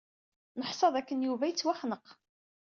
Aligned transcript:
Neḥsa 0.59 0.87
d 0.93 0.95
akken 0.99 1.23
Yuba 1.25 1.45
yettwaxneq. 1.49 2.05